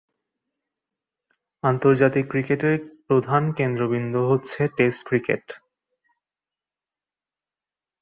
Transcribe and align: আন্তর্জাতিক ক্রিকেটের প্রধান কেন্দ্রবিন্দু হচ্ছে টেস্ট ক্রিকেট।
আন্তর্জাতিক 1.63 2.25
ক্রিকেটের 2.29 2.75
প্রধান 3.07 3.43
কেন্দ্রবিন্দু 3.51 4.21
হচ্ছে 4.27 4.61
টেস্ট 4.77 5.01
ক্রিকেট। 5.07 5.45